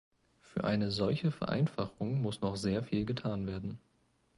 [0.39, 3.77] Für eine solche Vereinfachung muss noch sehr viel getan werden.